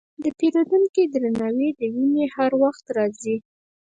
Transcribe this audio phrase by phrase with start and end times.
[0.21, 3.35] که پیرودونکی درناوی وویني، هر وخت راځي.